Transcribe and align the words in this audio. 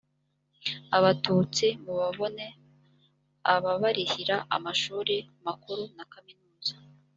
abatutsi 0.97 1.65
mu 1.83 1.93
babone 1.99 2.45
ababarihira 3.53 4.37
amashuri 4.55 5.15
makuru 5.45 5.83
na 5.95 6.05
kaminuza 6.11 6.73